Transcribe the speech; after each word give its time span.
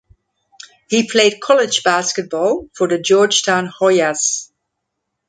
He 0.89 1.07
played 1.07 1.39
college 1.39 1.83
basketball 1.83 2.71
for 2.73 2.87
the 2.87 2.97
Georgetown 2.99 3.67
Hoyas. 3.71 4.49